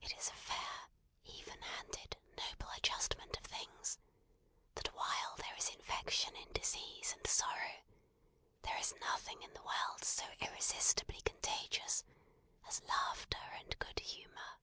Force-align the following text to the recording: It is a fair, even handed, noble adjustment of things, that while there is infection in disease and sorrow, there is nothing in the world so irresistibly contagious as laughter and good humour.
It 0.00 0.16
is 0.16 0.28
a 0.28 0.34
fair, 0.34 0.88
even 1.24 1.60
handed, 1.62 2.16
noble 2.36 2.68
adjustment 2.76 3.36
of 3.38 3.42
things, 3.42 3.98
that 4.76 4.94
while 4.94 5.34
there 5.34 5.56
is 5.56 5.68
infection 5.70 6.36
in 6.36 6.52
disease 6.52 7.12
and 7.14 7.26
sorrow, 7.26 7.82
there 8.62 8.78
is 8.78 8.94
nothing 9.00 9.42
in 9.42 9.52
the 9.54 9.62
world 9.64 10.04
so 10.04 10.24
irresistibly 10.40 11.20
contagious 11.22 12.04
as 12.68 12.82
laughter 12.84 13.48
and 13.56 13.76
good 13.80 13.98
humour. 13.98 14.60